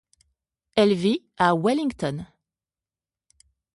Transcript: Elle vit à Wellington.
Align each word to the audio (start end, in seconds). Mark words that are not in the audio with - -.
Elle 0.73 0.95
vit 0.95 1.23
à 1.37 1.53
Wellington. 1.53 2.25